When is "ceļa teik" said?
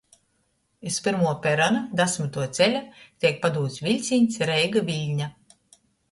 2.59-3.37